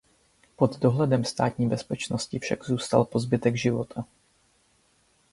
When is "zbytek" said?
3.19-3.55